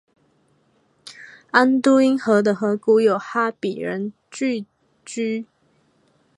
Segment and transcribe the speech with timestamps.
[1.51, 4.65] 安都因河的河谷有哈比人聚
[5.05, 5.45] 居。